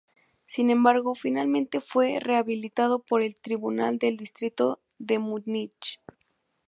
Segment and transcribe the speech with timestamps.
[0.47, 6.01] Sin embargo, finalmente fue rehabilitado por el Tribunal del Distrito de Múnich.